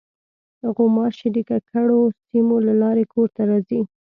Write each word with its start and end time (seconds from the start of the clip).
غوماشې 0.75 1.27
د 1.35 1.37
ککړو 1.49 2.01
سیمو 2.25 2.57
له 2.67 2.73
لارې 2.81 3.03
کور 3.13 3.27
ته 3.35 3.41
راځي. 3.49 3.79